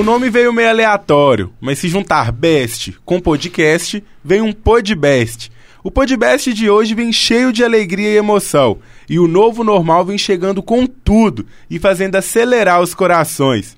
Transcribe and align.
O 0.00 0.02
nome 0.02 0.30
veio 0.30 0.50
meio 0.50 0.70
aleatório, 0.70 1.52
mas 1.60 1.78
se 1.78 1.86
juntar 1.86 2.32
best 2.32 2.98
com 3.04 3.20
podcast, 3.20 4.02
vem 4.24 4.40
um 4.40 4.50
podbest. 4.50 5.52
O 5.84 5.90
podcast 5.90 6.54
de 6.54 6.70
hoje 6.70 6.94
vem 6.94 7.12
cheio 7.12 7.52
de 7.52 7.62
alegria 7.62 8.08
e 8.08 8.16
emoção, 8.16 8.78
e 9.10 9.18
o 9.18 9.28
novo 9.28 9.62
normal 9.62 10.02
vem 10.06 10.16
chegando 10.16 10.62
com 10.62 10.86
tudo 10.86 11.44
e 11.68 11.78
fazendo 11.78 12.16
acelerar 12.16 12.80
os 12.80 12.94
corações. 12.94 13.76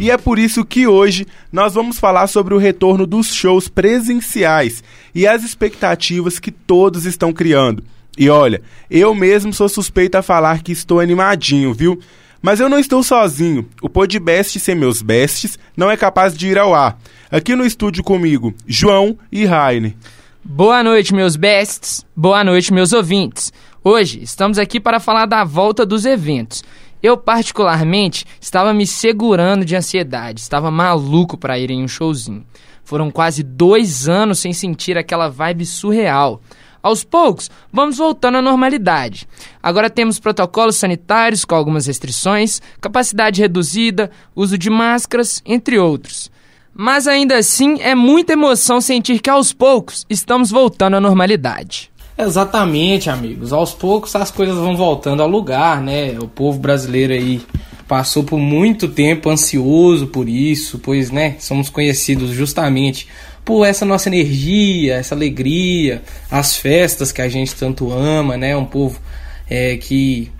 E 0.00 0.10
é 0.10 0.16
por 0.16 0.38
isso 0.38 0.64
que 0.64 0.86
hoje 0.86 1.26
nós 1.52 1.74
vamos 1.74 1.98
falar 1.98 2.28
sobre 2.28 2.54
o 2.54 2.58
retorno 2.58 3.06
dos 3.06 3.34
shows 3.34 3.68
presenciais 3.68 4.82
e 5.14 5.26
as 5.26 5.44
expectativas 5.44 6.38
que 6.38 6.50
todos 6.50 7.04
estão 7.04 7.30
criando. 7.30 7.84
E 8.16 8.30
olha, 8.30 8.62
eu 8.90 9.14
mesmo 9.14 9.52
sou 9.52 9.68
suspeito 9.68 10.16
a 10.16 10.22
falar 10.22 10.62
que 10.62 10.72
estou 10.72 11.00
animadinho, 11.00 11.74
viu? 11.74 12.00
Mas 12.40 12.60
eu 12.60 12.68
não 12.68 12.78
estou 12.78 13.02
sozinho. 13.02 13.68
O 13.82 13.88
Podbest 13.88 14.58
Sem 14.60 14.74
Meus 14.74 15.02
Bestes 15.02 15.58
não 15.76 15.90
é 15.90 15.96
capaz 15.96 16.36
de 16.36 16.48
ir 16.48 16.58
ao 16.58 16.74
ar. 16.74 16.98
Aqui 17.30 17.54
no 17.54 17.66
estúdio 17.66 18.04
comigo, 18.04 18.54
João 18.66 19.18
e 19.30 19.44
Raine. 19.44 19.96
Boa 20.44 20.82
noite, 20.82 21.12
meus 21.12 21.34
bests. 21.34 22.06
Boa 22.14 22.44
noite, 22.44 22.72
meus 22.72 22.92
ouvintes. 22.92 23.52
Hoje 23.82 24.22
estamos 24.22 24.58
aqui 24.58 24.78
para 24.78 25.00
falar 25.00 25.26
da 25.26 25.42
volta 25.42 25.84
dos 25.84 26.06
eventos. 26.06 26.62
Eu, 27.02 27.16
particularmente, 27.16 28.24
estava 28.40 28.72
me 28.72 28.86
segurando 28.86 29.64
de 29.64 29.76
ansiedade, 29.76 30.40
estava 30.40 30.70
maluco 30.70 31.36
para 31.36 31.58
ir 31.58 31.70
em 31.70 31.82
um 31.82 31.88
showzinho. 31.88 32.46
Foram 32.84 33.10
quase 33.10 33.42
dois 33.42 34.08
anos 34.08 34.38
sem 34.38 34.52
sentir 34.52 34.96
aquela 34.96 35.28
vibe 35.28 35.66
surreal. 35.66 36.40
Aos 36.82 37.04
poucos, 37.04 37.50
vamos 37.72 37.98
voltando 37.98 38.38
à 38.38 38.42
normalidade. 38.42 39.26
Agora 39.62 39.90
temos 39.90 40.18
protocolos 40.18 40.76
sanitários 40.76 41.44
com 41.44 41.54
algumas 41.54 41.86
restrições, 41.86 42.60
capacidade 42.80 43.40
reduzida, 43.40 44.10
uso 44.34 44.56
de 44.56 44.70
máscaras, 44.70 45.42
entre 45.44 45.78
outros. 45.78 46.30
Mas 46.72 47.08
ainda 47.08 47.38
assim, 47.38 47.80
é 47.80 47.94
muita 47.94 48.34
emoção 48.34 48.80
sentir 48.80 49.18
que 49.20 49.30
aos 49.30 49.52
poucos 49.52 50.04
estamos 50.10 50.50
voltando 50.50 50.96
à 50.96 51.00
normalidade. 51.00 51.90
Exatamente, 52.18 53.10
amigos. 53.10 53.52
Aos 53.52 53.72
poucos 53.72 54.14
as 54.16 54.30
coisas 54.30 54.56
vão 54.56 54.76
voltando 54.76 55.22
ao 55.22 55.28
lugar, 55.28 55.80
né? 55.82 56.18
O 56.18 56.28
povo 56.28 56.58
brasileiro 56.58 57.12
aí 57.12 57.42
passou 57.86 58.24
por 58.24 58.38
muito 58.38 58.88
tempo 58.88 59.30
ansioso 59.30 60.08
por 60.08 60.28
isso, 60.28 60.78
pois, 60.78 61.10
né, 61.10 61.36
somos 61.38 61.68
conhecidos 61.68 62.30
justamente 62.30 63.06
por 63.46 63.64
essa 63.64 63.84
nossa 63.84 64.08
energia, 64.08 64.96
essa 64.96 65.14
alegria, 65.14 66.02
as 66.28 66.56
festas 66.56 67.12
que 67.12 67.22
a 67.22 67.28
gente 67.28 67.54
tanto 67.54 67.92
ama, 67.92 68.36
né? 68.36 68.56
Um 68.56 68.64
povo 68.64 69.00
é, 69.48 69.76
que 69.76 70.32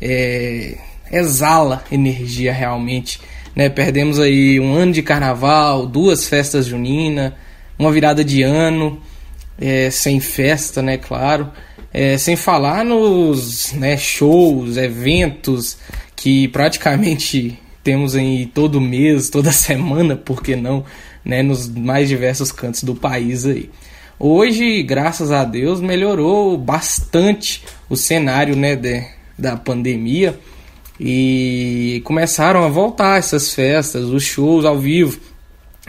é, 0.00 0.76
exala 1.12 1.84
energia 1.90 2.52
realmente, 2.52 3.20
né? 3.54 3.68
Perdemos 3.68 4.18
aí 4.18 4.58
um 4.58 4.74
ano 4.74 4.92
de 4.92 5.04
carnaval, 5.04 5.86
duas 5.86 6.26
festas 6.26 6.66
juninas, 6.66 7.32
uma 7.78 7.92
virada 7.92 8.24
de 8.24 8.42
ano, 8.42 9.00
é, 9.60 9.88
sem 9.88 10.18
festa, 10.18 10.82
né? 10.82 10.98
Claro. 10.98 11.52
É, 11.94 12.18
sem 12.18 12.34
falar 12.34 12.84
nos 12.84 13.72
né, 13.74 13.96
shows, 13.96 14.76
eventos 14.76 15.78
que 16.16 16.48
praticamente 16.48 17.56
temos 17.84 18.16
aí 18.16 18.46
todo 18.46 18.80
mês, 18.80 19.30
toda 19.30 19.52
semana, 19.52 20.16
por 20.16 20.42
que 20.42 20.56
não? 20.56 20.84
Né, 21.24 21.42
nos 21.42 21.68
mais 21.68 22.08
diversos 22.08 22.52
cantos 22.52 22.82
do 22.82 22.94
país 22.94 23.46
aí. 23.46 23.70
Hoje, 24.18 24.82
graças 24.82 25.30
a 25.30 25.44
Deus, 25.44 25.80
melhorou 25.80 26.58
bastante 26.58 27.64
o 27.88 27.96
cenário 27.96 28.56
né, 28.56 28.74
de, 28.74 29.04
da 29.38 29.56
pandemia 29.56 30.38
e 30.98 32.02
começaram 32.04 32.64
a 32.64 32.68
voltar 32.68 33.18
essas 33.18 33.54
festas, 33.54 34.04
os 34.04 34.24
shows 34.24 34.64
ao 34.64 34.78
vivo, 34.78 35.20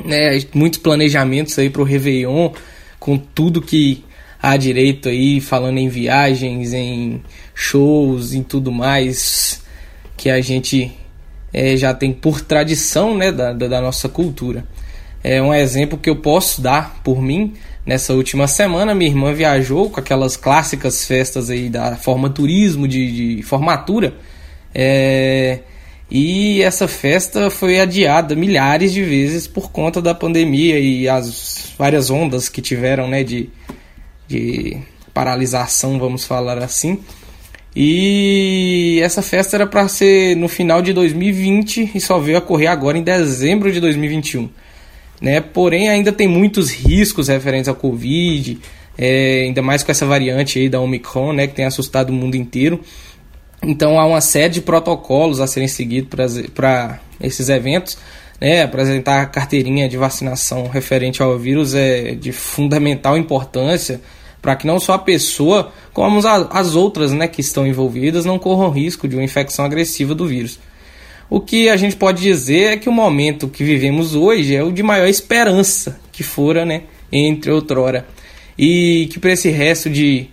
né, 0.06 0.40
muitos 0.53 0.79
planejamentos 0.79 1.57
aí 1.57 1.69
para 1.69 1.81
o 1.81 1.85
Réveillon, 1.85 2.51
com 3.00 3.17
tudo 3.17 3.61
que 3.61 4.03
há 4.41 4.56
direito 4.56 5.09
aí, 5.09 5.41
falando 5.41 5.79
em 5.79 5.90
viagens, 5.90 6.73
em 6.73 7.22
shows, 7.56 8.34
em 8.34 8.44
tudo 8.44 8.72
mais 8.72 9.61
que 10.16 10.29
a 10.29 10.40
gente 10.41 10.91
é, 11.51 11.75
já 11.75 11.94
tem 11.94 12.13
por 12.13 12.41
tradição 12.41 13.17
né, 13.17 13.31
da, 13.31 13.53
da 13.53 13.81
nossa 13.81 14.07
cultura. 14.07 14.66
É 15.24 15.41
um 15.41 15.53
exemplo 15.53 15.97
que 15.97 16.09
eu 16.09 16.16
posso 16.16 16.62
dar 16.62 17.02
por 17.03 17.22
mim. 17.22 17.53
Nessa 17.85 18.13
última 18.13 18.47
semana, 18.47 18.94
minha 18.94 19.09
irmã 19.09 19.34
viajou 19.34 19.90
com 19.90 20.00
aquelas 20.00 20.38
clássicas 20.38 21.06
festas 21.06 21.50
aí 21.50 21.69
da 21.69 21.96
forma 21.96 22.30
turismo 22.30 22.88
de, 22.88 23.38
de 23.38 23.44
formatura. 23.44 24.13
É, 24.74 25.59
e 26.09 26.62
essa 26.62 26.88
festa 26.88 27.50
foi 27.50 27.79
adiada 27.79 28.35
milhares 28.35 28.94
de 28.94 29.03
vezes 29.03 29.47
por 29.47 29.72
conta 29.72 30.02
da 30.02 30.13
pandemia 30.13 30.79
e 30.79 31.09
as 31.09 31.74
várias 31.78 32.09
ondas 32.09 32.47
que 32.47 32.62
tiveram 32.62 33.08
né, 33.08 33.24
de, 33.24 33.50
de 34.28 34.78
paralisação, 35.13 36.00
vamos 36.00 36.25
falar 36.25 36.59
assim. 36.59 37.00
E 37.75 39.00
essa 39.03 39.22
festa 39.22 39.58
era 39.58 39.68
para 39.68 39.88
ser 39.88 40.35
no 40.35 40.47
final 40.47 40.81
de 40.81 40.94
2020 40.94 41.91
e 41.96 42.00
só 42.00 42.19
veio 42.19 42.38
a 42.38 42.40
ocorrer 42.40 42.69
agora 42.69 42.97
em 42.97 43.03
dezembro 43.03 43.72
de 43.72 43.79
2021 43.79 44.50
né? 45.22 45.41
Porém, 45.41 45.90
ainda 45.90 46.12
tem 46.12 46.28
muitos 46.28 46.72
riscos 46.72 47.28
referentes 47.28 47.68
ao 47.68 47.75
Covid, 47.75 48.59
é, 48.97 49.44
ainda 49.46 49.62
mais 49.62 49.84
com 49.84 49.91
essa 49.91 50.06
variante 50.06 50.59
aí 50.59 50.69
da 50.69 50.80
Omicron, 50.80 51.34
né? 51.34 51.47
Que 51.47 51.53
tem 51.53 51.66
assustado 51.66 52.09
o 52.09 52.13
mundo 52.13 52.35
inteiro. 52.35 52.81
Então, 53.62 54.00
há 54.00 54.06
uma 54.06 54.22
série 54.22 54.53
de 54.53 54.62
protocolos 54.62 55.40
a 55.40 55.47
serem 55.47 55.68
seguidos 55.68 56.09
para 56.53 57.00
esses 57.22 57.50
eventos. 57.50 57.97
Né, 58.40 58.63
apresentar 58.63 59.22
a 59.22 59.25
carteirinha 59.25 59.90
de 59.90 59.97
vacinação 59.97 60.69
referente 60.69 61.22
ao 61.22 61.38
vírus 61.38 61.75
é 61.75 62.16
de 62.16 62.31
fundamental 62.31 63.18
importância 63.18 64.00
para 64.41 64.56
que 64.56 64.66
não 64.66 64.79
só 64.79 64.94
a 64.94 65.00
pessoa, 65.00 65.72
como 65.94 66.19
as 66.25 66.75
outras 66.75 67.12
né, 67.12 67.28
que 67.28 67.41
estão 67.41 67.68
envolvidas, 67.68 68.25
não 68.25 68.40
corram 68.40 68.69
risco 68.69 69.08
de 69.08 69.16
uma 69.16 69.24
infecção 69.24 69.66
agressiva 69.66 70.16
do 70.16 70.25
vírus. 70.25 70.59
O 71.29 71.40
que 71.40 71.69
a 71.69 71.78
gente 71.78 71.95
pode 71.95 72.23
dizer 72.23 72.72
é 72.72 72.78
que 72.78 72.90
o 72.90 72.91
momento 72.91 73.47
que 73.47 73.63
vivemos 73.63 74.16
hoje 74.16 74.56
é 74.56 74.63
o 74.63 74.72
de 74.72 74.81
maior 74.81 75.07
esperança 75.07 76.00
que 76.12 76.23
fora, 76.23 76.66
né, 76.66 76.84
entre 77.12 77.51
outrora. 77.51 78.07
E 78.57 79.07
que 79.12 79.19
para 79.19 79.34
esse 79.34 79.50
resto 79.50 79.90
de 79.90 80.28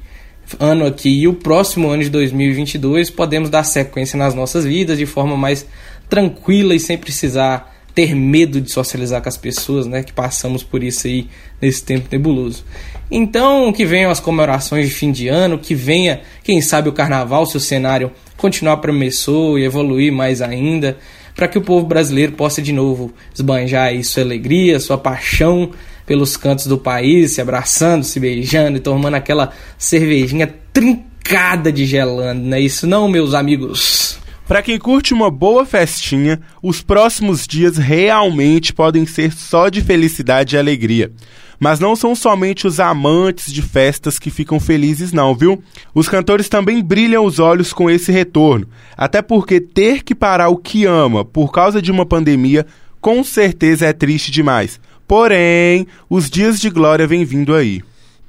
ano 0.59 0.87
aqui 0.87 1.11
e 1.11 1.29
o 1.29 1.35
próximo 1.35 1.89
ano 1.89 2.03
de 2.03 2.11
2022 2.11 3.11
podemos 3.11 3.51
dar 3.51 3.65
sequência 3.65 4.17
nas 4.17 4.35
nossas 4.35 4.65
vidas 4.65 4.97
de 4.97 5.05
forma 5.05 5.37
mais 5.37 5.67
tranquila 6.09 6.75
e 6.75 6.81
sem 6.81 6.97
precisar 6.97 7.75
ter 7.95 8.15
medo 8.15 8.61
de 8.61 8.71
socializar 8.71 9.23
com 9.23 9.29
as 9.29 9.37
pessoas, 9.37 9.87
né, 9.87 10.03
que 10.03 10.13
passamos 10.13 10.63
por 10.63 10.83
isso 10.83 11.07
aí 11.07 11.29
nesse 11.61 11.83
tempo 11.83 12.09
nebuloso. 12.11 12.65
Então, 13.11 13.73
que 13.73 13.85
venham 13.85 14.11
as 14.11 14.21
comemorações 14.21 14.89
de 14.89 14.95
fim 14.95 15.13
de 15.13 15.29
ano, 15.29 15.59
que 15.59 15.75
venha, 15.75 16.21
quem 16.43 16.61
sabe, 16.61 16.89
o 16.89 16.93
carnaval, 16.93 17.47
seu 17.47 17.61
cenário 17.61 18.11
continuar 18.37 18.79
promissor 18.79 19.59
e 19.59 19.65
evoluir 19.65 20.13
mais 20.13 20.43
ainda, 20.43 20.99
para 21.35 21.49
que 21.49 21.59
o 21.59 21.63
povo 21.63 21.87
brasileiro 21.87 22.33
possa 22.33 22.61
de 22.61 22.73
novo 22.73 23.13
esbanjar 23.35 23.89
aí 23.89 24.03
sua 24.03 24.23
alegria, 24.23 24.81
sua 24.81 24.99
paixão 24.99 25.71
pelos 26.05 26.37
cantos 26.37 26.67
do 26.67 26.79
país, 26.79 27.33
se 27.33 27.41
abraçando, 27.41 28.05
se 28.05 28.19
beijando 28.19 28.79
e 28.79 28.81
tomando 28.81 29.15
aquela 29.15 29.53
cervejinha 29.77 30.53
trincada 30.73 31.73
de 31.73 31.85
gelando, 31.85 32.43
não 32.43 32.57
é 32.57 32.61
isso 32.61 32.87
não, 32.87 33.09
meus 33.09 33.35
amigos? 33.35 34.19
Para 34.47 34.63
quem 34.63 34.79
curte 34.79 35.13
uma 35.13 35.29
boa 35.29 35.67
festinha, 35.67 36.41
os 36.63 36.81
próximos 36.81 37.47
dias 37.47 37.77
realmente 37.77 38.73
podem 38.73 39.05
ser 39.05 39.33
só 39.33 39.69
de 39.69 39.83
felicidade 39.83 40.55
e 40.55 40.59
alegria. 40.59 41.11
Mas 41.59 41.81
não 41.81 41.97
são 41.97 42.15
somente 42.15 42.67
os 42.67 42.79
amantes 42.79 43.53
de 43.53 43.63
festas 43.63 44.19
que 44.19 44.31
ficam 44.31 44.61
felizes, 44.61 45.13
não, 45.13 45.35
viu? 45.35 45.63
Os 45.95 46.09
cantores 46.09 46.49
também 46.49 46.83
brilham 46.83 47.25
os 47.25 47.39
olhos 47.39 47.73
com 47.73 47.91
esse 47.91 48.13
retorno. 48.13 48.67
Até 48.97 49.23
porque 49.23 49.61
ter 49.61 50.03
que 50.03 50.15
parar 50.15 50.49
o 50.49 50.57
que 50.57 50.85
ama 50.85 51.25
por 51.25 51.53
causa 51.53 51.81
de 51.81 51.91
uma 51.91 52.05
pandemia 52.05 52.67
com 53.01 53.23
certeza 53.23 53.87
é 53.87 53.93
triste 53.93 54.31
demais. 54.31 54.81
Porém, 55.07 55.87
os 56.11 56.29
dias 56.29 56.59
de 56.59 56.69
glória 56.69 57.07
vêm 57.07 57.25
vindo 57.25 57.55
aí. 57.55 57.83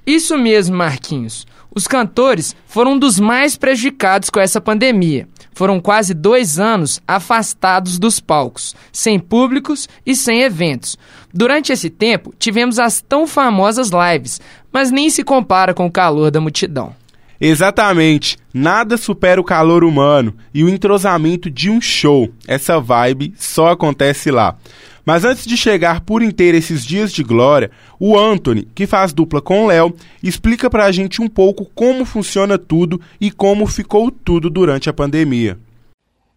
Isso 0.05 0.37
mesmo, 0.37 0.77
Marquinhos. 0.77 1.45
Os 1.73 1.87
cantores 1.87 2.55
foram 2.65 2.93
um 2.93 2.99
dos 2.99 3.19
mais 3.19 3.57
prejudicados 3.57 4.29
com 4.29 4.39
essa 4.39 4.61
pandemia. 4.61 5.27
Foram 5.53 5.79
quase 5.79 6.13
dois 6.13 6.59
anos 6.59 7.01
afastados 7.07 7.99
dos 7.99 8.19
palcos, 8.19 8.75
sem 8.91 9.19
públicos 9.19 9.89
e 10.05 10.15
sem 10.15 10.41
eventos. 10.41 10.97
Durante 11.37 11.71
esse 11.71 11.91
tempo, 11.91 12.33
tivemos 12.39 12.79
as 12.79 12.99
tão 12.99 13.27
famosas 13.27 13.91
lives, 13.91 14.41
mas 14.73 14.89
nem 14.89 15.07
se 15.07 15.23
compara 15.23 15.71
com 15.71 15.85
o 15.85 15.91
calor 15.91 16.31
da 16.31 16.41
multidão. 16.41 16.95
Exatamente. 17.39 18.39
Nada 18.51 18.97
supera 18.97 19.39
o 19.39 19.43
calor 19.43 19.83
humano 19.83 20.33
e 20.51 20.63
o 20.63 20.67
entrosamento 20.67 21.47
de 21.47 21.69
um 21.69 21.79
show. 21.79 22.27
Essa 22.47 22.79
vibe 22.79 23.35
só 23.37 23.67
acontece 23.67 24.31
lá. 24.31 24.55
Mas 25.05 25.23
antes 25.23 25.45
de 25.45 25.55
chegar 25.55 26.01
por 26.01 26.23
inteiro 26.23 26.57
esses 26.57 26.83
dias 26.83 27.13
de 27.13 27.21
glória, 27.21 27.69
o 27.99 28.17
Anthony, 28.17 28.67
que 28.73 28.87
faz 28.87 29.13
dupla 29.13 29.39
com 29.39 29.65
o 29.65 29.67
Léo, 29.67 29.93
explica 30.23 30.71
pra 30.71 30.91
gente 30.91 31.21
um 31.21 31.27
pouco 31.27 31.69
como 31.75 32.03
funciona 32.03 32.57
tudo 32.57 32.99
e 33.21 33.29
como 33.29 33.67
ficou 33.67 34.09
tudo 34.09 34.49
durante 34.49 34.89
a 34.89 34.93
pandemia. 34.93 35.55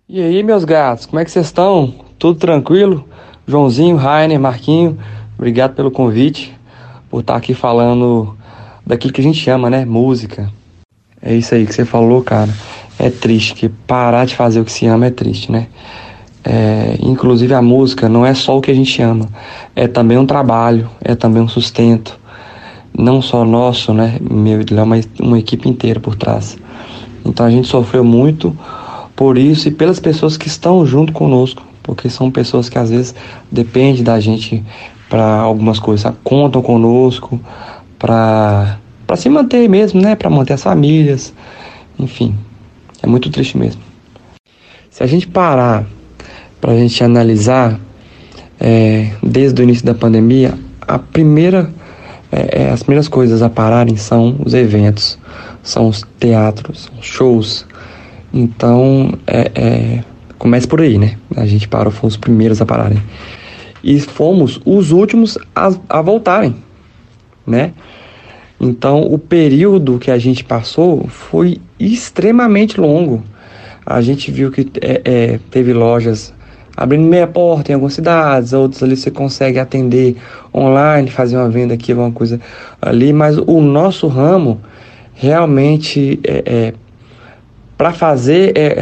E 0.06 0.20
aí, 0.20 0.42
meus 0.42 0.66
gatos, 0.66 1.06
como 1.06 1.20
é 1.20 1.24
que 1.24 1.30
vocês 1.30 1.46
estão? 1.46 2.04
Tudo 2.18 2.38
tranquilo? 2.38 3.08
Joãozinho, 3.50 3.96
Rainer, 3.96 4.38
Marquinho, 4.38 4.98
obrigado 5.36 5.74
pelo 5.74 5.90
convite, 5.90 6.56
por 7.10 7.20
estar 7.20 7.36
aqui 7.36 7.52
falando 7.54 8.36
daquilo 8.86 9.12
que 9.12 9.20
a 9.20 9.24
gente 9.24 9.48
ama, 9.50 9.68
né? 9.68 9.84
Música. 9.84 10.50
É 11.20 11.34
isso 11.34 11.54
aí 11.54 11.66
que 11.66 11.74
você 11.74 11.84
falou, 11.84 12.22
cara. 12.22 12.50
É 12.98 13.10
triste 13.10 13.54
que 13.54 13.68
parar 13.68 14.24
de 14.24 14.34
fazer 14.34 14.60
o 14.60 14.64
que 14.64 14.72
se 14.72 14.86
ama 14.86 15.06
é 15.06 15.10
triste, 15.10 15.50
né? 15.50 15.66
É, 16.42 16.96
inclusive 17.02 17.52
a 17.52 17.60
música 17.60 18.08
não 18.08 18.24
é 18.24 18.32
só 18.32 18.56
o 18.56 18.60
que 18.60 18.70
a 18.70 18.74
gente 18.74 19.02
ama, 19.02 19.28
é 19.76 19.86
também 19.86 20.16
um 20.16 20.24
trabalho, 20.24 20.88
é 21.02 21.14
também 21.14 21.42
um 21.42 21.48
sustento, 21.48 22.18
não 22.96 23.20
só 23.20 23.44
nosso, 23.44 23.92
né, 23.92 24.16
meu 24.20 24.60
e 24.62 24.64
mas 24.86 25.06
uma 25.20 25.38
equipe 25.38 25.68
inteira 25.68 26.00
por 26.00 26.14
trás. 26.14 26.56
Então 27.24 27.44
a 27.44 27.50
gente 27.50 27.68
sofreu 27.68 28.02
muito 28.02 28.56
por 29.14 29.36
isso 29.36 29.68
e 29.68 29.70
pelas 29.70 30.00
pessoas 30.00 30.38
que 30.38 30.48
estão 30.48 30.86
junto 30.86 31.12
conosco, 31.12 31.62
porque 31.90 32.08
são 32.08 32.30
pessoas 32.30 32.68
que 32.68 32.78
às 32.78 32.88
vezes 32.88 33.14
dependem 33.50 34.04
da 34.04 34.20
gente 34.20 34.62
para 35.08 35.40
algumas 35.40 35.80
coisas, 35.80 36.12
contam 36.22 36.62
conosco 36.62 37.40
para 37.98 38.78
para 39.04 39.16
se 39.16 39.28
manter 39.28 39.68
mesmo, 39.68 40.00
né, 40.00 40.14
para 40.14 40.30
manter 40.30 40.52
as 40.52 40.62
famílias, 40.62 41.34
enfim, 41.98 42.32
é 43.02 43.08
muito 43.08 43.28
triste 43.28 43.58
mesmo. 43.58 43.82
Se 44.88 45.02
a 45.02 45.06
gente 45.06 45.26
parar 45.26 45.84
para 46.60 46.70
a 46.70 46.76
gente 46.76 47.02
analisar 47.02 47.76
é, 48.60 49.10
desde 49.20 49.60
o 49.60 49.64
início 49.64 49.84
da 49.84 49.94
pandemia, 49.94 50.56
a 50.80 50.96
primeira, 50.96 51.72
é, 52.30 52.62
é, 52.62 52.70
as 52.70 52.84
primeiras 52.84 53.08
coisas 53.08 53.42
a 53.42 53.50
pararem 53.50 53.96
são 53.96 54.36
os 54.44 54.54
eventos, 54.54 55.18
são 55.60 55.88
os 55.88 56.06
teatros, 56.20 56.84
são 56.84 57.02
shows. 57.02 57.66
Então, 58.32 59.12
é, 59.26 59.50
é, 59.56 60.04
comece 60.40 60.66
por 60.66 60.80
aí, 60.80 60.96
né? 60.96 61.18
A 61.36 61.44
gente 61.44 61.68
parou, 61.68 61.92
fomos 61.92 62.14
os 62.14 62.20
primeiros 62.20 62.62
a 62.62 62.66
pararem. 62.66 63.00
E 63.84 64.00
fomos 64.00 64.58
os 64.64 64.90
últimos 64.90 65.38
a, 65.54 65.70
a 65.86 66.00
voltarem, 66.00 66.56
né? 67.46 67.72
Então, 68.58 69.02
o 69.02 69.18
período 69.18 69.98
que 69.98 70.10
a 70.10 70.18
gente 70.18 70.42
passou 70.42 71.06
foi 71.08 71.60
extremamente 71.78 72.80
longo. 72.80 73.22
A 73.84 74.00
gente 74.00 74.30
viu 74.30 74.50
que 74.50 74.66
é, 74.80 75.02
é, 75.04 75.40
teve 75.50 75.74
lojas 75.74 76.32
abrindo 76.74 77.04
meia 77.04 77.26
porta 77.26 77.72
em 77.72 77.74
algumas 77.74 77.92
cidades, 77.92 78.54
outros 78.54 78.82
ali 78.82 78.96
você 78.96 79.10
consegue 79.10 79.58
atender 79.58 80.16
online, 80.54 81.10
fazer 81.10 81.36
uma 81.36 81.50
venda 81.50 81.74
aqui, 81.74 81.92
alguma 81.92 82.12
coisa 82.12 82.40
ali, 82.80 83.12
mas 83.12 83.36
o 83.36 83.60
nosso 83.60 84.06
ramo 84.08 84.60
realmente 85.12 86.18
é, 86.24 86.42
é 86.46 86.74
para 87.80 87.94
fazer 87.94 88.52
é, 88.58 88.76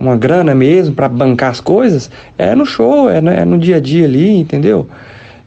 uma 0.00 0.16
grana 0.16 0.54
mesmo, 0.54 0.94
para 0.94 1.06
bancar 1.06 1.50
as 1.50 1.60
coisas, 1.60 2.10
é 2.38 2.54
no 2.54 2.64
show, 2.64 3.10
é 3.10 3.20
no, 3.20 3.30
é 3.30 3.44
no 3.44 3.58
dia 3.58 3.76
a 3.76 3.78
dia 3.78 4.06
ali, 4.06 4.38
entendeu? 4.38 4.88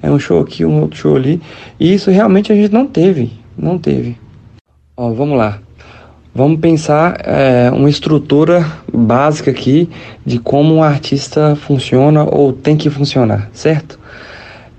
É 0.04 0.12
um 0.12 0.20
show 0.20 0.40
aqui, 0.40 0.64
um 0.64 0.82
outro 0.82 1.00
show 1.00 1.16
ali. 1.16 1.42
E 1.80 1.96
isso 1.96 2.12
realmente 2.12 2.52
a 2.52 2.56
gente 2.56 2.72
não 2.72 2.86
teve, 2.86 3.32
não 3.58 3.80
teve. 3.80 4.20
Ó, 4.96 5.10
vamos 5.14 5.36
lá. 5.36 5.58
Vamos 6.32 6.60
pensar 6.60 7.18
é, 7.26 7.72
uma 7.72 7.90
estrutura 7.90 8.64
básica 8.94 9.50
aqui 9.50 9.90
de 10.24 10.38
como 10.38 10.76
um 10.76 10.84
artista 10.84 11.56
funciona 11.56 12.24
ou 12.24 12.54
tem 12.54 12.78
que 12.78 12.92
funcionar, 12.92 13.50
certo? 13.52 14.00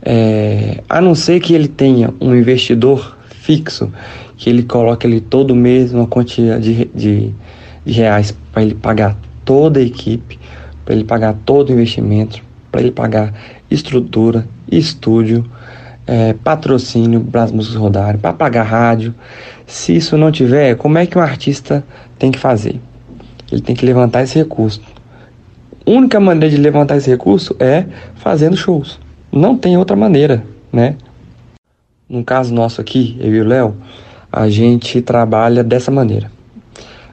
É, 0.01 0.81
a 0.89 1.01
não 1.01 1.17
ser 1.17 1.41
que 1.41 1.55
ele 1.55 1.67
tenha 1.67 2.15
um 2.21 2.37
investidor 2.37 3.17
fixo, 3.31 3.91
que 4.37 4.49
ele 4.49 4.63
coloque 4.63 5.09
ali 5.09 5.21
todo 5.21 5.57
mês 5.57 5.93
uma 5.93 6.07
quantia 6.07 6.61
de, 6.61 6.85
de, 6.95 7.35
de 7.85 7.93
reais 7.93 8.37
para 8.53 8.63
ele 8.63 8.75
pagar 8.75 9.17
toda 9.45 9.81
a 9.81 9.83
equipe, 9.83 10.39
para 10.85 10.95
ele 10.95 11.05
pagar 11.05 11.35
todo 11.45 11.71
o 11.71 11.73
investimento, 11.73 12.43
para 12.71 12.81
ele 12.81 12.91
pagar 12.91 13.33
estrutura, 13.71 14.47
estúdio, 14.71 15.45
é, 16.07 16.33
patrocínio 16.33 17.21
para 17.21 17.45
as 17.45 17.53
músicas 17.53 17.77
rodarem, 17.77 18.21
para 18.21 18.33
pagar 18.33 18.65
rádio. 18.65 19.15
Se 19.67 19.95
isso 19.95 20.17
não 20.17 20.33
tiver, 20.33 20.75
como 20.77 20.99
é 20.99 21.07
que 21.07 21.17
um 21.17 21.21
artista 21.21 21.85
tem 22.19 22.31
que 22.31 22.39
fazer? 22.39 22.81
Ele 23.51 23.61
tem 23.61 23.77
que 23.77 23.85
levantar 23.85 24.23
esse 24.23 24.39
recurso. 24.39 24.81
A 25.85 25.91
única 25.91 26.19
maneira 26.21 26.55
de 26.55 26.61
levantar 26.61 26.97
esse 26.97 27.11
recurso 27.11 27.57
é 27.59 27.87
fazendo 28.17 28.57
shows. 28.57 28.99
Não 29.31 29.57
tem 29.57 29.77
outra 29.77 29.97
maneira, 29.97 30.45
né? 30.73 30.97
No 32.09 32.23
caso 32.23 32.53
nosso 32.55 32.81
aqui, 32.81 33.17
eu 33.21 33.35
e 33.35 33.41
o 33.41 33.45
Léo, 33.45 33.75
a 34.31 34.49
gente 34.49 35.01
trabalha 35.01 35.65
dessa 35.65 35.91
maneira. 35.91 36.31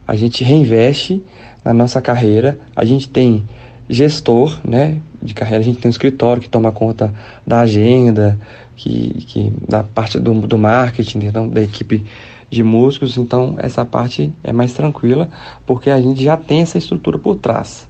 A 0.09 0.15
gente 0.15 0.43
reinveste 0.43 1.23
na 1.63 1.71
nossa 1.71 2.01
carreira, 2.01 2.59
a 2.75 2.83
gente 2.83 3.07
tem 3.07 3.47
gestor, 3.87 4.59
né, 4.67 4.99
de 5.21 5.35
carreira, 5.35 5.61
a 5.61 5.63
gente 5.63 5.77
tem 5.77 5.87
um 5.87 5.91
escritório 5.91 6.41
que 6.41 6.49
toma 6.49 6.71
conta 6.71 7.13
da 7.45 7.59
agenda, 7.59 8.35
que, 8.75 9.23
que 9.27 9.53
da 9.67 9.83
parte 9.83 10.19
do, 10.19 10.33
do 10.33 10.57
marketing, 10.57 11.19
então, 11.25 11.47
da 11.47 11.61
equipe 11.61 12.03
de 12.49 12.63
músicos, 12.63 13.19
então 13.19 13.53
essa 13.59 13.85
parte 13.85 14.33
é 14.43 14.51
mais 14.51 14.73
tranquila, 14.73 15.29
porque 15.63 15.91
a 15.91 16.01
gente 16.01 16.23
já 16.23 16.35
tem 16.35 16.61
essa 16.61 16.79
estrutura 16.79 17.19
por 17.19 17.35
trás. 17.35 17.87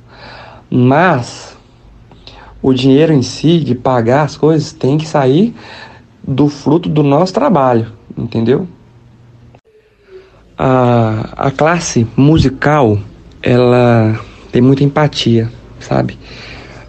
Mas 0.69 1.55
o 2.61 2.73
dinheiro 2.73 3.13
em 3.13 3.21
si, 3.21 3.61
de 3.61 3.75
pagar 3.75 4.23
as 4.23 4.35
coisas, 4.35 4.73
tem 4.73 4.97
que 4.97 5.07
sair 5.07 5.55
do 6.21 6.49
fruto 6.49 6.89
do 6.89 7.01
nosso 7.01 7.33
trabalho, 7.33 7.93
entendeu? 8.17 8.67
A, 10.59 11.47
a 11.47 11.51
classe 11.51 12.05
musical, 12.17 12.99
ela 13.41 14.19
tem 14.51 14.61
muita 14.61 14.83
empatia, 14.83 15.49
sabe? 15.79 16.19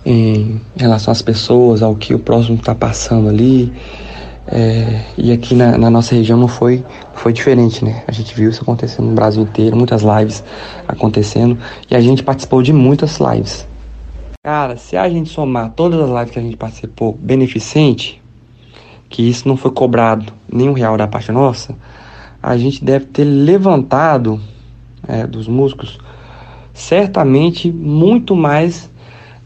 em 0.05 0.61
relação 0.77 1.13
às 1.13 1.23
pessoas, 1.23 1.83
ao 1.83 1.95
que 1.95 2.15
o 2.15 2.19
próximo 2.19 2.57
está 2.57 2.75
passando 2.75 3.29
ali. 3.29 3.73
É, 4.47 5.03
e 5.17 5.31
aqui 5.31 5.55
na, 5.55 5.79
na, 5.79 5.91
nossa 5.91 6.15
região 6.15 6.37
não 6.37 6.49
foi, 6.49 6.85
foi 7.15 7.33
diferente, 7.33 7.85
né? 7.85 8.03
A 8.09 8.13
gente 8.13 8.35
viu 8.35 8.51
isso 8.51 8.63
acontecendo 8.63 9.07
no 9.07 9.15
Brasil 9.15 9.43
inteiro, 9.43 9.77
muitas 9.77 10.03
lives 10.03 10.43
acontecendo 10.89 11.57
e 11.89 11.95
a 11.95 12.01
gente 12.01 12.23
participou 12.23 12.61
de 12.63 12.73
muitas 12.73 13.19
lives. 13.19 13.67
Cara, 14.43 14.77
se 14.77 14.97
a 14.97 15.09
gente 15.09 15.31
somar 15.31 15.71
todas 15.71 16.01
as 16.01 16.09
lives 16.09 16.31
que 16.33 16.39
a 16.39 16.43
gente 16.43 16.57
participou 16.57 17.13
beneficente, 17.13 18.21
que 19.09 19.29
isso 19.29 19.47
não 19.47 19.57
foi 19.57 19.71
cobrado 19.71 20.33
nenhum 20.51 20.73
real 20.73 20.97
da 20.97 21.07
parte 21.07 21.31
nossa, 21.31 21.77
a 22.43 22.57
gente 22.57 22.85
deve 22.85 23.07
ter 23.07 23.25
levantado 23.25 24.41
é, 25.07 25.27
dos 25.27 25.47
músicos 25.47 25.99
certamente 26.73 27.71
muito 27.71 28.35
mais 28.35 28.91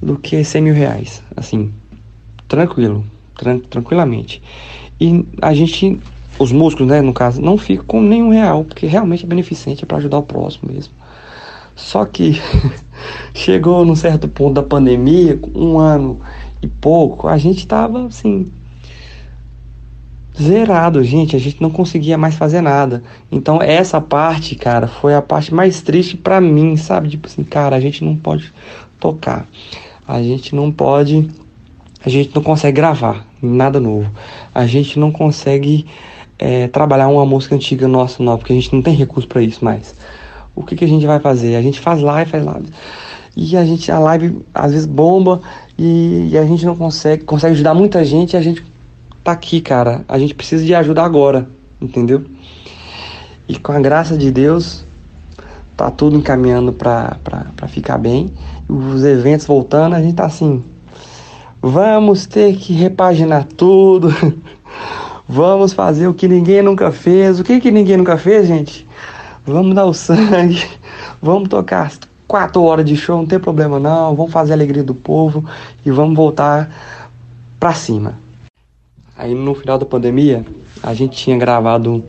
do 0.01 0.17
que 0.19 0.45
100 0.45 0.63
mil 0.63 0.75
reais. 0.75 1.23
Assim, 1.37 1.73
tranquilo, 2.47 3.05
tran 3.35 3.59
tranquilamente. 3.59 4.43
E 5.01 5.27
a 5.43 5.53
gente, 5.53 5.99
os 6.39 6.53
músculos, 6.53 6.91
né, 6.91 7.01
no 7.01 7.13
caso, 7.13 7.43
não 7.43 7.59
ficam 7.59 7.85
com 7.87 8.03
nenhum 8.03 8.31
real, 8.31 8.65
porque 8.65 8.87
realmente 8.87 9.25
é 9.25 9.29
beneficente, 9.29 9.85
é 9.85 9.87
para 9.87 9.97
ajudar 9.99 10.19
o 10.19 10.23
próximo 10.23 10.73
mesmo. 10.73 10.95
Só 11.75 12.05
que 12.05 12.41
chegou 13.35 13.85
num 13.85 13.97
certo 13.97 14.29
ponto 14.29 14.55
da 14.55 14.63
pandemia, 14.63 15.39
um 15.55 15.79
ano 15.79 16.21
e 16.63 16.69
pouco, 16.69 17.27
a 17.27 17.37
gente 17.37 17.67
tava 17.67 18.07
assim, 18.07 18.47
zerado, 20.41 21.03
gente. 21.05 21.37
A 21.37 21.39
gente 21.39 21.61
não 21.61 21.71
conseguia 21.71 22.19
mais 22.19 22.35
fazer 22.35 22.61
nada. 22.61 23.03
Então, 23.31 23.61
essa 23.63 24.01
parte, 24.01 24.55
cara, 24.55 24.87
foi 24.87 25.15
a 25.15 25.23
parte 25.23 25.53
mais 25.53 25.81
triste 25.81 26.17
para 26.17 26.41
mim, 26.41 26.77
sabe? 26.77 27.11
Tipo 27.11 27.27
assim, 27.27 27.45
cara, 27.45 27.77
a 27.77 27.81
gente 27.81 28.05
não 28.05 28.17
pode 28.17 28.53
tocar 28.99 29.47
a 30.07 30.23
gente 30.23 30.55
não 30.55 30.71
pode, 30.71 31.29
a 32.05 32.09
gente 32.09 32.35
não 32.35 32.43
consegue 32.43 32.77
gravar 32.77 33.27
nada 33.43 33.81
novo. 33.81 34.11
A 34.55 34.67
gente 34.67 34.99
não 34.99 35.11
consegue 35.11 35.87
é, 36.39 36.69
trabalhar 36.69 37.09
uma 37.09 37.25
música 37.25 37.55
antiga 37.55 37.89
nossa 37.89 38.23
nova, 38.23 38.39
porque 38.39 38.53
a 38.53 38.57
gente 38.57 38.75
não 38.75 38.83
tem 38.83 38.95
recurso 38.95 39.27
para 39.27 39.43
isso 39.43 39.65
mais. 39.65 39.95
O 40.55 40.63
que, 40.63 40.77
que 40.77 40.85
a 40.85 40.89
gente 40.89 41.07
vai 41.07 41.19
fazer? 41.19 41.57
A 41.57 41.63
gente 41.63 41.81
faz 41.81 42.01
live, 42.01 42.31
faz 42.31 42.45
live. 42.45 42.69
E 43.37 43.57
a 43.57 43.65
gente, 43.65 43.91
a 43.91 43.99
live 43.99 44.41
às 44.55 44.73
vezes 44.73 44.87
bomba 44.87 45.41
e, 45.77 46.29
e 46.31 46.39
a 46.39 46.45
gente 46.45 46.65
não 46.65 46.77
consegue, 46.77 47.25
consegue 47.25 47.55
ajudar 47.55 47.75
muita 47.75 48.05
gente 48.05 48.35
e 48.35 48.37
a 48.37 48.43
gente 48.43 48.65
tá 49.25 49.33
aqui, 49.33 49.61
cara. 49.61 50.05
A 50.07 50.19
gente 50.19 50.35
precisa 50.35 50.63
de 50.63 50.75
ajuda 50.75 51.03
agora, 51.03 51.49
entendeu? 51.81 52.25
E 53.49 53.59
com 53.59 53.73
a 53.73 53.81
graça 53.81 54.17
de 54.17 54.31
Deus, 54.31 54.85
tá 55.77 55.91
tudo 55.91 56.17
encaminhando 56.17 56.73
para 56.73 57.17
ficar 57.69 57.97
bem. 57.97 58.33
Os 58.69 59.03
eventos 59.03 59.47
voltando, 59.47 59.95
a 59.95 60.03
gente 60.03 60.15
tá 60.15 60.27
assim. 60.27 60.63
Vamos 61.61 62.27
ter 62.27 62.55
que 62.57 62.75
repaginar 62.75 63.45
tudo. 63.45 64.15
Vamos 65.27 65.73
fazer 65.73 66.07
o 66.07 66.13
que 66.13 66.29
ninguém 66.29 66.61
nunca 66.61 66.93
fez. 66.93 67.41
O 67.41 67.45
que, 67.45 67.59
que 67.59 67.71
ninguém 67.71 67.97
nunca 67.97 68.19
fez, 68.19 68.47
gente? 68.47 68.87
Vamos 69.47 69.75
dar 69.75 69.87
o 69.87 69.95
sangue. 69.95 70.63
Vamos 71.21 71.49
tocar 71.49 71.91
quatro 72.29 72.63
horas 72.63 72.85
de 72.85 72.95
show, 72.95 73.17
não 73.17 73.27
tem 73.27 73.39
problema 73.39 73.81
não. 73.81 74.15
Vamos 74.15 74.33
fazer 74.33 74.53
a 74.53 74.57
alegria 74.57 74.83
do 74.83 74.95
povo 74.95 75.45
e 75.85 75.91
vamos 75.91 76.15
voltar 76.15 76.71
pra 77.59 77.73
cima. 77.73 78.24
Aí 79.17 79.35
no 79.35 79.55
final 79.55 79.79
da 79.79 79.87
pandemia, 79.87 80.45
a 80.83 80.93
gente 80.93 81.17
tinha 81.17 81.39
gravado 81.39 82.05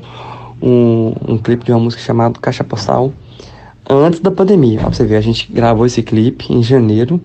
um, 0.62 1.14
um 1.28 1.38
clipe 1.38 1.64
de 1.64 1.72
uma 1.72 1.80
música 1.80 2.02
chamada 2.02 2.40
Caixa 2.40 2.64
Postal 2.64 3.14
antes 3.88 4.20
da 4.20 4.32
pandemia. 4.32 4.80
Pra 4.80 4.90
você 4.90 5.06
ver, 5.06 5.18
a 5.18 5.22
gente 5.22 5.52
gravou 5.52 5.86
esse 5.86 6.02
clipe 6.02 6.52
em 6.52 6.64
janeiro. 6.64 7.22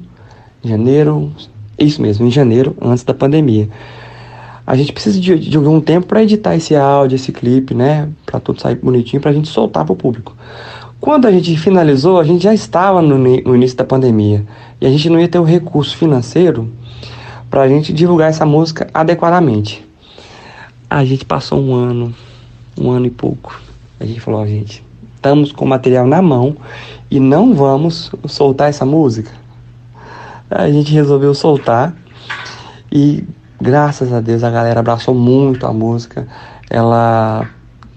Janeiro. 0.62 1.32
Isso 1.78 2.02
mesmo, 2.02 2.26
em 2.26 2.30
janeiro, 2.30 2.76
antes 2.80 3.04
da 3.04 3.14
pandemia. 3.14 3.70
A 4.66 4.76
gente 4.76 4.92
precisa 4.92 5.18
de, 5.18 5.38
de 5.38 5.58
tempo 5.80 6.06
para 6.06 6.22
editar 6.22 6.54
esse 6.54 6.76
áudio, 6.76 7.16
esse 7.16 7.32
clipe, 7.32 7.74
né? 7.74 8.10
Pra 8.26 8.38
tudo 8.38 8.60
sair 8.60 8.76
bonitinho, 8.76 9.22
pra 9.22 9.32
gente 9.32 9.48
soltar 9.48 9.86
pro 9.86 9.96
público. 9.96 10.36
Quando 11.00 11.26
a 11.26 11.32
gente 11.32 11.56
finalizou, 11.56 12.20
a 12.20 12.24
gente 12.24 12.44
já 12.44 12.52
estava 12.52 13.00
no, 13.00 13.16
no 13.16 13.56
início 13.56 13.78
da 13.78 13.84
pandemia. 13.84 14.44
E 14.78 14.86
a 14.86 14.90
gente 14.90 15.08
não 15.08 15.18
ia 15.18 15.26
ter 15.26 15.38
o 15.38 15.42
recurso 15.42 15.96
financeiro 15.96 16.70
pra 17.50 17.68
gente 17.68 17.92
divulgar 17.92 18.30
essa 18.30 18.46
música 18.46 18.88
adequadamente. 18.94 19.86
A 20.88 21.04
gente 21.04 21.24
passou 21.24 21.60
um 21.60 21.74
ano, 21.74 22.14
um 22.78 22.90
ano 22.90 23.06
e 23.06 23.10
pouco. 23.10 23.60
A 23.98 24.06
gente 24.06 24.20
falou, 24.20 24.40
ó, 24.40 24.46
gente, 24.46 24.84
estamos 25.16 25.52
com 25.52 25.64
o 25.64 25.68
material 25.68 26.06
na 26.06 26.22
mão 26.22 26.56
e 27.10 27.18
não 27.18 27.54
vamos 27.54 28.10
soltar 28.26 28.70
essa 28.70 28.86
música. 28.86 29.30
A 30.48 30.70
gente 30.70 30.92
resolveu 30.92 31.34
soltar 31.34 31.94
e 32.90 33.24
graças 33.60 34.12
a 34.12 34.20
Deus 34.20 34.42
a 34.42 34.50
galera 34.50 34.80
abraçou 34.80 35.14
muito 35.14 35.66
a 35.66 35.72
música. 35.72 36.26
Ela 36.68 37.48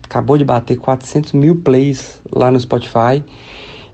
acabou 0.04 0.38
de 0.38 0.44
bater 0.44 0.78
400 0.78 1.34
mil 1.34 1.56
plays 1.58 2.22
lá 2.32 2.52
no 2.52 2.60
Spotify. 2.60 3.24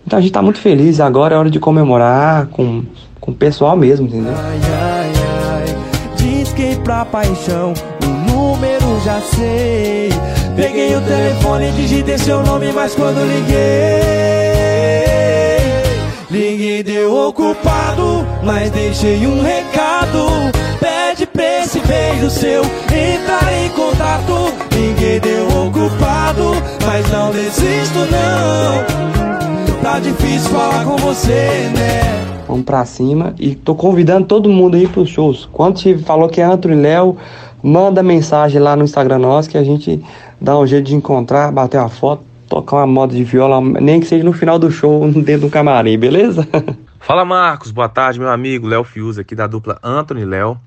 Então 0.06 0.18
a 0.18 0.22
gente 0.22 0.32
tá 0.32 0.42
muito 0.42 0.60
feliz. 0.60 1.00
Agora 1.00 1.36
é 1.36 1.38
hora 1.38 1.50
de 1.50 1.60
comemorar 1.60 2.48
com, 2.48 2.84
com 3.20 3.32
o 3.32 3.36
pessoal 3.36 3.78
mesmo, 3.78 4.08
entendeu? 4.08 4.34
Pra 6.90 7.06
paixão, 7.06 7.72
o 8.02 8.08
número 8.32 9.00
já 9.06 9.22
sei. 9.22 10.10
Peguei 10.56 10.96
o 10.96 11.02
telefone 11.02 11.72
digitei 11.74 12.18
seu 12.18 12.42
nome, 12.42 12.72
mas 12.72 12.96
quando 12.96 13.20
liguei, 13.28 13.60
liguei 16.32 16.82
deu 16.82 17.16
ocupado, 17.16 18.26
mas 18.44 18.72
deixei 18.72 19.28
um 19.28 19.40
recado. 19.40 20.52
Pede 20.80 21.28
pra 21.28 21.60
esse 21.60 21.80
beijo 21.82 22.28
seu 22.32 22.64
entrar 22.64 23.54
em 23.54 23.70
contato. 23.70 24.52
Liguei 24.72 25.20
deu 25.20 25.46
ocupado, 25.68 26.56
mas 26.88 27.08
não 27.12 27.32
desisto 27.32 28.00
não. 28.10 29.84
Tá 29.84 30.00
difícil 30.00 30.50
falar 30.50 30.84
com 30.86 30.98
você, 30.98 31.70
né? 31.76 32.39
Vamos 32.50 32.66
pra 32.66 32.84
cima 32.84 33.36
e 33.38 33.54
tô 33.54 33.76
convidando 33.76 34.26
todo 34.26 34.50
mundo 34.50 34.76
aí 34.76 34.88
pros 34.88 35.08
shows. 35.08 35.48
Quando 35.52 35.76
te 35.76 35.96
falou 36.00 36.28
que 36.28 36.42
é 36.42 36.44
Antônio 36.44 36.80
e 36.80 36.82
Léo, 36.82 37.16
manda 37.62 38.02
mensagem 38.02 38.60
lá 38.60 38.76
no 38.76 38.84
Instagram 38.84 39.20
nosso 39.20 39.48
que 39.48 39.56
a 39.56 39.64
gente 39.64 40.04
dá 40.42 40.58
um 40.58 40.66
jeito 40.66 40.88
de 40.88 40.96
encontrar, 40.96 41.52
bater 41.52 41.80
uma 41.80 41.90
foto, 41.90 42.24
tocar 42.50 42.78
uma 42.78 42.88
moda 42.88 43.14
de 43.14 43.24
viola, 43.24 43.62
nem 43.62 44.00
que 44.00 44.08
seja 44.08 44.24
no 44.24 44.34
final 44.34 44.58
do 44.58 44.72
show, 44.72 45.08
dentro 45.22 45.42
do 45.42 45.50
camarim, 45.52 45.96
beleza? 45.96 46.48
Fala 47.00 47.24
Marcos, 47.24 47.70
boa 47.70 47.88
tarde, 47.88 48.20
meu 48.20 48.30
amigo 48.30 48.66
Léo 48.66 48.84
Fius 48.84 49.20
aqui 49.20 49.36
da 49.36 49.46
dupla 49.46 49.78
Anthony 49.84 50.26
Léo. 50.26 50.58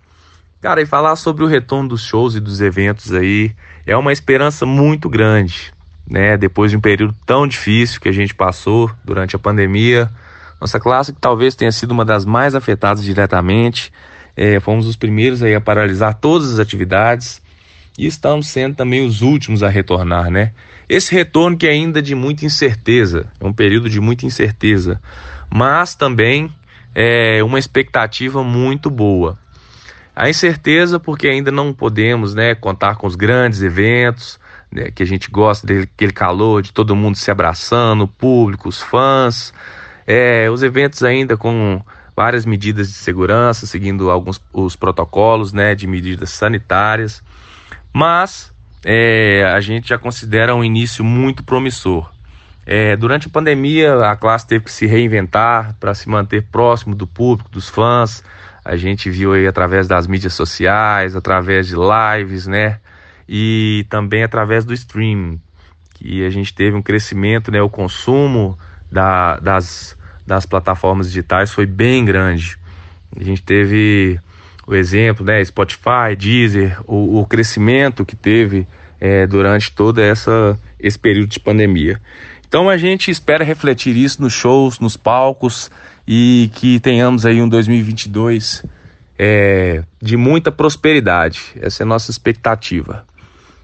Cara, 0.61 0.81
e 0.81 0.87
falar 0.87 1.17
sobre 1.17 1.43
o 1.43 1.49
retorno 1.49 1.89
dos 1.89 2.03
shows 2.03 2.37
e 2.37 2.41
dos 2.41 2.61
eventos 2.61 3.13
aí 3.13 3.51
é 3.85 3.97
uma 3.97 4.13
esperança 4.13 4.65
muito 4.65 5.11
grande, 5.11 5.75
né? 6.09 6.37
Depois 6.37 6.71
de 6.71 6.77
um 6.77 6.81
período 6.81 7.13
tão 7.27 7.45
difícil 7.45 8.01
que 8.01 8.09
a 8.09 8.13
gente 8.13 8.33
passou 8.33 8.89
durante 9.05 9.35
a 9.35 9.39
pandemia, 9.41 10.09
nossa 10.63 10.79
classe 10.79 11.13
que 11.13 11.21
talvez 11.21 11.57
tenha 11.57 11.73
sido 11.73 11.91
uma 11.91 12.05
das 12.05 12.25
mais 12.25 12.55
afetadas 12.55 13.03
diretamente, 13.03 13.93
é, 14.37 14.61
fomos 14.61 14.87
os 14.87 14.95
primeiros 14.95 15.43
aí 15.43 15.55
a 15.57 15.61
paralisar 15.61 16.15
todas 16.15 16.53
as 16.53 16.61
atividades 16.61 17.43
e 17.99 18.07
estamos 18.07 18.47
sendo 18.47 18.77
também 18.77 19.05
os 19.05 19.23
últimos 19.23 19.65
a 19.65 19.69
retornar, 19.69 20.31
né? 20.31 20.53
Esse 20.89 21.13
retorno 21.13 21.57
que 21.57 21.67
é 21.67 21.71
ainda 21.71 22.01
de 22.01 22.15
muita 22.15 22.47
incerteza, 22.47 23.31
é 23.41 23.45
um 23.45 23.53
período 23.53 23.91
de 23.91 24.01
muita 24.01 24.25
incerteza, 24.25 25.01
mas 25.53 25.97
também 25.97 26.49
é 26.95 27.43
uma 27.43 27.59
expectativa 27.59 28.45
muito 28.45 28.89
boa. 28.89 29.37
A 30.15 30.31
incerteza 30.31 31.01
porque 31.01 31.27
ainda 31.27 31.51
não 31.51 31.73
podemos, 31.73 32.35
né, 32.35 32.55
contar 32.55 32.95
com 32.97 33.07
os 33.09 33.17
grandes 33.17 33.63
eventos, 33.63 34.39
né, 34.71 34.93
que 34.93 35.03
a 35.03 35.07
gente 35.07 35.29
gosta 35.29 35.67
daquele 35.67 36.13
calor 36.13 36.63
de 36.63 36.73
todo 36.73 36.95
mundo 36.95 37.17
se 37.17 37.31
abraçando, 37.33 38.05
o 38.05 38.09
público, 38.09 38.69
os 38.69 38.81
fãs, 38.81 39.53
é, 40.07 40.51
os 40.51 40.63
eventos 40.63 41.03
ainda 41.03 41.37
com 41.37 41.83
várias 42.17 42.45
medidas 42.45 42.89
de 42.89 42.95
segurança, 42.95 43.67
seguindo 43.67 44.11
alguns 44.11 44.41
os 44.53 44.77
protocolos, 44.77 45.53
né, 45.53 45.75
de 45.75 45.87
medidas 45.87 46.31
sanitárias, 46.31 47.23
mas 47.93 48.53
é, 48.85 49.45
a 49.45 49.61
gente 49.61 49.89
já 49.89 49.99
considera 49.99 50.55
um 50.55 50.65
início 50.65 51.05
muito 51.05 51.43
promissor. 51.43 52.11
É, 52.65 52.97
durante 52.97 53.27
a 53.27 53.31
pandemia, 53.31 53.97
a 54.07 54.17
classe 54.17 54.47
teve 54.47 54.65
que 54.65 54.73
se 54.73 54.87
reinventar 54.87 55.75
para 55.81 55.95
se 55.95 56.09
manter 56.09 56.45
próximo 56.45 56.95
do 56.95 57.07
público, 57.07 57.51
dos 57.51 57.69
fãs. 57.69 58.23
A 58.65 58.77
gente 58.77 59.11
viu 59.11 59.33
aí 59.33 59.47
através 59.47 59.89
das 59.89 60.07
mídias 60.07 60.35
sociais, 60.35 61.17
através 61.17 61.67
de 61.67 61.75
lives, 61.75 62.47
né? 62.47 62.79
E 63.29 63.85
também 63.89 64.23
através 64.23 64.65
do 64.65 64.73
streaming, 64.73 65.41
que 65.95 66.25
a 66.25 66.31
gente 66.31 66.55
teve 66.55 66.77
um 66.77 66.83
crescimento, 66.83 67.51
né? 67.51 67.61
O 67.61 67.69
consumo 67.69 68.57
da, 68.93 69.39
das, 69.39 69.97
das 70.27 70.45
plataformas 70.45 71.07
digitais 71.09 71.51
foi 71.51 71.65
bem 71.65 72.05
grande. 72.05 72.59
A 73.19 73.25
gente 73.25 73.43
teve 73.43 74.21
o 74.67 74.75
exemplo, 74.75 75.25
né? 75.25 75.43
Spotify, 75.45 76.15
Deezer, 76.17 76.79
o, 76.87 77.21
o 77.21 77.27
crescimento 77.27 78.05
que 78.05 78.15
teve 78.15 78.69
é, 79.01 79.27
durante 79.27 79.73
todo 79.73 80.01
essa, 80.01 80.59
esse 80.79 80.99
período 80.99 81.31
de 81.31 81.41
pandemia. 81.41 82.01
Então 82.47 82.69
a 82.69 82.77
gente 82.77 83.11
espera 83.11 83.43
refletir 83.43 83.97
isso 83.97 84.21
nos 84.21 84.35
shows, 84.35 84.79
nos 84.79 84.97
palcos 84.97 85.71
e 86.07 86.51
que 86.55 86.79
tenhamos 86.79 87.25
aí 87.25 87.41
um 87.41 87.49
2022 87.49 88.63
é, 89.19 89.83
de 90.01 90.17
muita 90.17 90.53
prosperidade. 90.53 91.55
Essa 91.61 91.83
é 91.83 91.85
a 91.85 91.87
nossa 91.87 92.11
expectativa. 92.11 93.07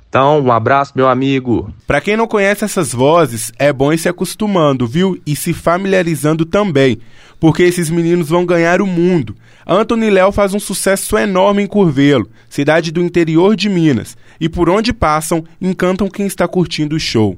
Então, 0.08 0.40
um 0.40 0.50
abraço, 0.50 0.92
meu 0.96 1.06
amigo. 1.06 1.70
Para 1.86 2.00
quem 2.00 2.16
não 2.16 2.26
conhece 2.26 2.64
essas 2.64 2.92
vozes, 2.92 3.52
é 3.58 3.70
bom 3.70 3.92
ir 3.92 3.98
se 3.98 4.08
acostumando, 4.08 4.86
viu? 4.86 5.20
E 5.26 5.36
se 5.36 5.52
familiarizando 5.52 6.46
também, 6.46 6.98
porque 7.38 7.62
esses 7.62 7.90
meninos 7.90 8.30
vão 8.30 8.46
ganhar 8.46 8.80
o 8.80 8.86
mundo. 8.86 9.36
Anthony 9.66 10.08
Léo 10.08 10.32
faz 10.32 10.54
um 10.54 10.58
sucesso 10.58 11.18
enorme 11.18 11.62
em 11.62 11.66
Curvelo, 11.66 12.26
cidade 12.48 12.90
do 12.90 13.02
interior 13.02 13.54
de 13.54 13.68
Minas, 13.68 14.16
e 14.40 14.48
por 14.48 14.70
onde 14.70 14.94
passam, 14.94 15.44
encantam 15.60 16.08
quem 16.08 16.26
está 16.26 16.48
curtindo 16.48 16.96
o 16.96 17.00
show. 17.00 17.36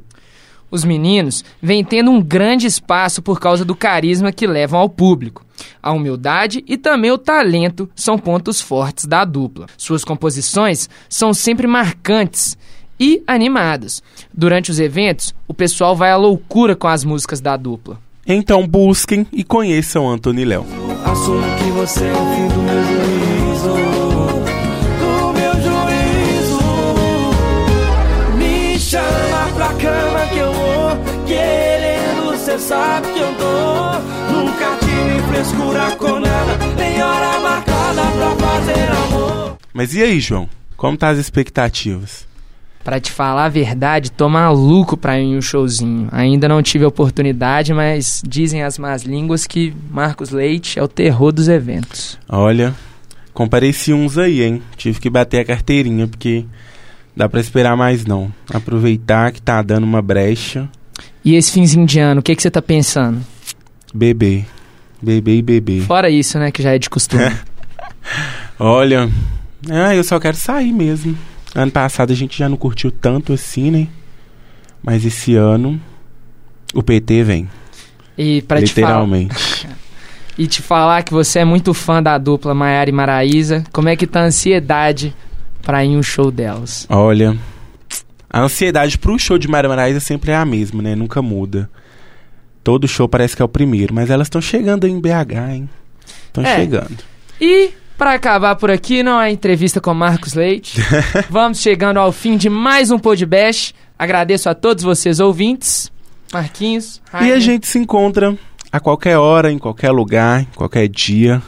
Os 0.71 0.85
meninos 0.85 1.45
vêm 1.61 1.83
tendo 1.83 2.13
um 2.13 2.23
grande 2.23 2.69
espaço 2.69 3.21
por 3.21 3.41
causa 3.41 3.65
do 3.65 3.75
carisma 3.75 4.31
que 4.31 4.47
levam 4.47 4.79
ao 4.79 4.89
público. 4.89 5.45
A 5.83 5.93
humildade 5.93 6.63
e 6.67 6.77
também 6.77 7.11
o 7.11 7.19
talento 7.19 7.89
são 7.95 8.19
pontos 8.19 8.61
fortes 8.61 9.07
da 9.07 9.25
dupla. 9.25 9.67
Suas 9.77 10.05
composições 10.05 10.89
são 11.09 11.33
sempre 11.33 11.67
marcantes 11.67 12.57
e 12.99 13.23
animadas. 13.27 14.03
Durante 14.33 14.71
os 14.71 14.79
eventos, 14.79 15.35
o 15.49 15.55
pessoal 15.55 15.97
vai 15.97 16.11
à 16.11 16.17
loucura 16.17 16.77
com 16.77 16.87
as 16.87 17.03
músicas 17.03 17.41
da 17.41 17.57
dupla. 17.57 17.99
Então 18.27 18.67
busquem 18.67 19.27
e 19.33 19.43
conheçam 19.43 20.09
Anthony 20.09 20.45
Léo. 20.45 20.67
Assumo 21.05 21.43
que 21.57 21.71
você 21.71 22.05
é 22.05 22.13
o 22.13 22.17
fim 22.17 22.49
do 22.49 22.63
meu 22.63 22.85
juízo. 22.85 23.73
Do 25.01 25.33
meu 25.33 25.53
juízo. 25.55 26.61
Me 28.37 28.79
chama 28.79 29.49
pra 29.55 29.69
cama 29.69 30.27
que 30.33 30.39
eu 30.39 30.53
vou. 30.53 30.91
Querendo, 31.27 32.37
cê 32.37 32.59
sabe 32.59 33.09
que 33.13 33.19
eu 33.19 33.35
tô. 33.37 33.50
Nunca 34.33 34.77
tive 34.81 35.23
frescura 35.29 35.91
com 35.97 36.21
nada. 36.21 36.59
Nem 36.77 37.03
hora 37.03 37.41
marcada 37.41 38.03
pra 38.03 38.49
fazer 38.49 38.91
amor. 38.91 39.59
Mas 39.73 39.95
e 39.95 40.03
aí, 40.03 40.21
João? 40.21 40.49
Como 40.77 40.97
tá 40.97 41.11
as 41.11 41.19
expectativas? 41.19 42.29
Pra 42.83 42.99
te 42.99 43.13
falar 43.13 43.45
a 43.45 43.49
verdade, 43.49 44.11
tô 44.11 44.29
maluco 44.29 44.97
pra 44.97 45.21
ir 45.21 45.25
em 45.25 45.37
um 45.37 45.43
showzinho. 45.43 46.09
Ainda 46.11 46.49
não 46.49 46.63
tive 46.63 46.85
a 46.85 46.89
oportunidade, 46.89 47.75
mas 47.75 48.23
dizem 48.27 48.63
as 48.63 48.79
más 48.79 49.03
línguas 49.03 49.47
que 49.47 49.75
Marcos 49.91 50.31
Leite 50.31 50.79
é 50.79 50.83
o 50.83 50.89
terror 50.89 51.31
dos 51.31 51.47
eventos. 51.47 52.19
Olha, 52.27 52.75
compareci 53.35 53.93
uns 53.93 54.17
aí, 54.17 54.43
hein? 54.43 54.63
Tive 54.79 54.99
que 54.99 55.11
bater 55.11 55.41
a 55.41 55.45
carteirinha, 55.45 56.09
porque 56.09 56.47
dá 57.15 57.29
pra 57.29 57.41
esperar 57.41 57.77
mais 57.77 58.07
não. 58.07 58.33
Aproveitar 58.53 59.31
que 59.31 59.43
tá 59.43 59.61
dando 59.61 59.85
uma 59.85 60.01
brecha. 60.01 60.67
E 61.23 61.35
esse 61.35 61.53
finzinho 61.53 61.85
de 61.85 62.01
ano, 62.01 62.21
o 62.21 62.23
que 62.23 62.35
que 62.35 62.43
você 62.43 62.51
tá 62.51 62.63
pensando? 62.63 63.21
Beber. 63.95 64.47
Beber 65.03 65.37
e 65.37 65.43
beber. 65.43 65.83
Fora 65.83 66.11
isso, 66.11 66.39
né, 66.39 66.51
que 66.51 66.63
já 66.63 66.75
é 66.75 66.79
de 66.79 66.91
costume. 66.91 67.25
Olha, 68.59 69.11
ah, 69.69 69.95
eu 69.95 70.05
só 70.05 70.19
quero 70.21 70.37
sair 70.37 70.73
mesmo. 70.73 71.17
Ano 71.55 71.73
passado 71.73 72.13
a 72.13 72.17
gente 72.17 72.39
já 72.39 72.49
não 72.49 72.57
curtiu 72.57 72.91
tanto 72.91 73.33
assim, 73.33 73.71
né? 73.71 73.89
Mas 74.83 75.05
esse 75.05 75.35
ano 75.35 75.81
o 76.75 76.83
PT 76.83 77.25
vem. 77.25 77.49
E 78.17 78.43
pra 78.43 78.63
te 78.63 78.73
falar, 78.73 78.89
literalmente. 78.89 79.69
e 80.39 80.47
te 80.47 80.63
falar 80.63 81.03
que 81.03 81.13
você 81.13 81.41
é 81.41 81.45
muito 81.45 81.75
fã 81.75 82.03
da 82.03 82.17
dupla 82.19 82.55
Maiara 82.55 82.91
e 82.91 82.93
Maraísa. 82.93 83.65
Como 83.73 83.89
é 83.89 83.97
que 83.97 84.07
tá 84.07 84.21
a 84.21 84.25
ansiedade 84.25 85.15
pra 85.63 85.85
ir 85.85 85.89
em 85.89 85.97
um 85.97 86.03
show 86.03 86.31
delas? 86.31 86.87
Olha, 86.89 87.37
a 88.29 88.43
ansiedade 88.43 88.97
pro 88.97 89.19
show 89.19 89.37
de 89.37 89.49
Mara 89.49 89.69
Maraísa 89.69 90.01
sempre 90.01 90.31
é 90.31 90.37
a 90.37 90.45
mesma, 90.45 90.83
né? 90.83 90.95
Nunca 90.95 91.21
muda. 91.21 91.69
Todo 92.71 92.87
show 92.87 93.09
parece 93.09 93.35
que 93.35 93.43
é 93.43 93.45
o 93.45 93.49
primeiro, 93.49 93.93
mas 93.93 94.11
elas 94.11 94.27
estão 94.27 94.41
chegando 94.41 94.87
em 94.87 95.01
BH, 95.01 95.35
hein? 95.51 95.69
Estão 96.27 96.45
É. 96.47 96.55
chegando. 96.55 96.99
E, 97.41 97.71
pra 97.99 98.15
acabar 98.15 98.55
por 98.55 98.71
aqui, 98.71 99.03
não 99.03 99.21
é 99.21 99.29
entrevista 99.29 99.81
com 99.81 99.93
Marcos 99.93 100.35
Leite. 100.35 100.81
Vamos 101.29 101.59
chegando 101.61 101.97
ao 101.99 102.13
fim 102.13 102.37
de 102.37 102.49
mais 102.49 102.93
um 102.93 102.99
podcast. 103.01 103.75
Agradeço 103.99 104.49
a 104.49 104.55
todos 104.55 104.85
vocês 104.85 105.19
ouvintes. 105.19 105.91
Marquinhos, 106.33 107.03
E 107.13 107.17
a 107.17 107.19
Rainer. 107.19 107.41
gente 107.41 107.67
se 107.67 107.77
encontra 107.77 108.39
a 108.71 108.79
qualquer 108.79 109.19
hora, 109.19 109.51
em 109.51 109.59
qualquer 109.59 109.91
lugar, 109.91 110.43
em 110.43 110.49
qualquer 110.55 110.87
dia. 110.87 111.43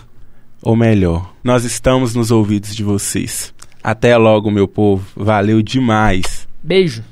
Ou 0.60 0.74
melhor, 0.74 1.32
nós 1.44 1.62
estamos 1.64 2.16
nos 2.16 2.32
ouvidos 2.32 2.74
de 2.74 2.82
vocês. 2.82 3.54
Até 3.80 4.16
logo, 4.16 4.50
meu 4.50 4.66
povo. 4.66 5.04
Valeu 5.14 5.62
demais. 5.62 6.48
Beijo. 6.60 7.04